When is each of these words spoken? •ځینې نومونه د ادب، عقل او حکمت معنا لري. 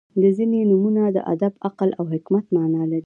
•ځینې 0.37 0.59
نومونه 0.69 1.03
د 1.15 1.17
ادب، 1.33 1.53
عقل 1.67 1.89
او 1.99 2.05
حکمت 2.13 2.45
معنا 2.55 2.83
لري. 2.91 2.99